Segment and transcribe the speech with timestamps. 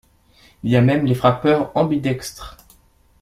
[0.63, 2.57] Il y a même les frappeurs ambidextres.